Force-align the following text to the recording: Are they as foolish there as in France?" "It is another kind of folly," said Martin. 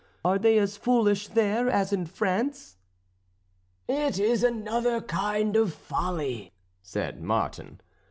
Are 0.25 0.39
they 0.39 0.57
as 0.57 0.77
foolish 0.77 1.27
there 1.27 1.69
as 1.69 1.93
in 1.93 2.07
France?" 2.07 2.75
"It 3.87 4.17
is 4.17 4.43
another 4.43 4.99
kind 4.99 5.55
of 5.55 5.75
folly," 5.75 6.51
said 6.81 7.21
Martin. 7.21 7.79